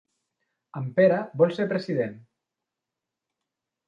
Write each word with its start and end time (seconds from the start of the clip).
En 0.79 0.87
Pere 0.99 1.19
vol 1.41 1.53
ser 1.57 1.67
president. 1.73 2.15